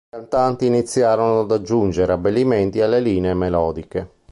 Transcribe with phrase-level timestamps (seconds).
[0.03, 4.09] I cantanti iniziarono ad aggiungere abbellimenti alle linee melodiche.